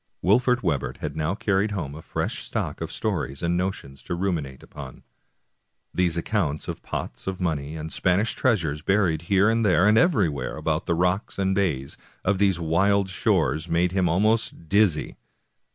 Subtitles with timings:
[0.23, 4.63] Wolfert Webber had now carried home a fresh stock of stories and notions to ruminate
[4.63, 5.03] upon.
[5.93, 10.57] These accounts of pots of money and Spanish treasures, buried here and there and everywhere
[10.57, 15.17] about the rocks and bays of these wild shores, made him almost dizzy.